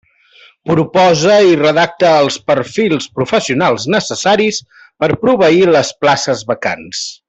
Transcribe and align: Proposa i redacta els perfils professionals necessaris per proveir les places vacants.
Proposa 0.69 1.35
i 1.49 1.59
redacta 1.59 2.15
els 2.23 2.39
perfils 2.53 3.07
professionals 3.21 3.87
necessaris 3.99 4.61
per 5.05 5.15
proveir 5.27 5.67
les 5.79 5.97
places 6.05 6.47
vacants. 6.55 7.11